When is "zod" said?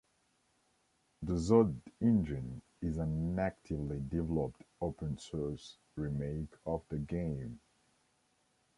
1.33-1.79